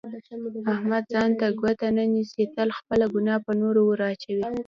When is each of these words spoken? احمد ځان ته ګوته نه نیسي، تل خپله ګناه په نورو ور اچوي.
احمد 0.73 1.03
ځان 1.13 1.29
ته 1.39 1.47
ګوته 1.59 1.87
نه 1.97 2.03
نیسي، 2.13 2.43
تل 2.55 2.69
خپله 2.77 3.05
ګناه 3.13 3.39
په 3.45 3.51
نورو 3.61 3.81
ور 3.85 4.01
اچوي. 4.11 4.43